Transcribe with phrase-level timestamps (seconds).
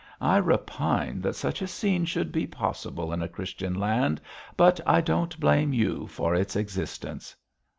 [0.19, 4.19] I repine that such a scene should be possible in a Christian land,
[4.57, 7.35] but I don't blame you for its existence.'